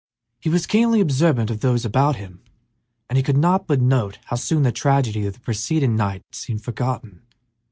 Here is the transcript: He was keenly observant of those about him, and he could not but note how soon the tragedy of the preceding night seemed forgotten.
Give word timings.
He 0.39 0.49
was 0.49 0.65
keenly 0.65 0.99
observant 0.99 1.51
of 1.51 1.59
those 1.59 1.85
about 1.85 2.15
him, 2.15 2.41
and 3.07 3.17
he 3.17 3.21
could 3.23 3.37
not 3.37 3.67
but 3.67 3.79
note 3.81 4.17
how 4.25 4.35
soon 4.35 4.63
the 4.63 4.71
tragedy 4.71 5.27
of 5.27 5.35
the 5.35 5.39
preceding 5.41 5.95
night 5.95 6.23
seemed 6.31 6.63
forgotten. 6.63 7.21